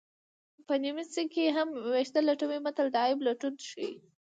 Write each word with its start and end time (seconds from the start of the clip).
په 0.67 0.73
نیمڅي 0.83 1.23
کې 1.33 1.43
هم 1.55 1.69
ویښته 1.91 2.21
لټوي 2.27 2.59
متل 2.65 2.87
د 2.91 2.95
عیب 3.05 3.19
لټون 3.27 3.53
ښيي 3.69 3.91